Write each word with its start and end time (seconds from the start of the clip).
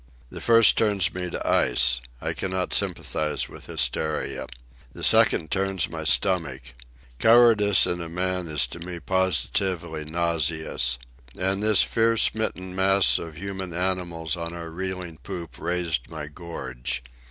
The 0.31 0.41
first 0.41 0.79
turns 0.79 1.13
me 1.13 1.29
to 1.29 1.47
ice. 1.47 2.01
I 2.21 2.33
cannot 2.33 2.73
sympathize 2.73 3.47
with 3.47 3.67
hysteria. 3.67 4.47
The 4.93 5.03
second 5.03 5.51
turns 5.51 5.87
my 5.91 6.05
stomach. 6.05 6.73
Cowardice 7.19 7.85
in 7.85 8.01
a 8.01 8.09
man 8.09 8.47
is 8.47 8.65
to 8.73 8.79
me 8.79 8.99
positively 8.99 10.05
nauseous. 10.05 10.97
And 11.37 11.61
this 11.61 11.83
fear 11.83 12.17
smitten 12.17 12.75
mass 12.75 13.19
of 13.19 13.35
human 13.37 13.75
animals 13.75 14.35
on 14.35 14.55
our 14.55 14.71
reeling 14.71 15.19
poop 15.21 15.59
raised 15.59 16.09
my 16.09 16.25
gorge. 16.25 17.03